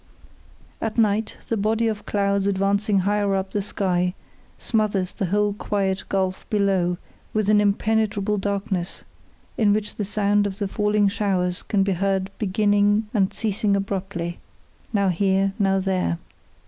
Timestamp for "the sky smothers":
3.51-5.13